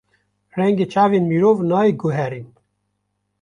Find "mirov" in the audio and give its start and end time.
1.29-1.57